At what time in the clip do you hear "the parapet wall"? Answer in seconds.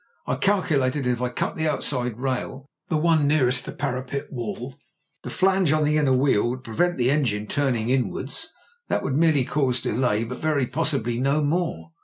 3.67-4.73